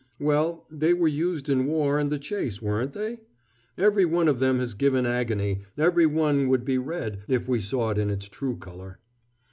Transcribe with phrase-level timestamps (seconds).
[0.19, 3.19] "Well, they were used in war and the chase, weren't they?
[3.77, 7.91] Every one of them has given agony, every one would be red, if we saw
[7.91, 8.97] it in its true color."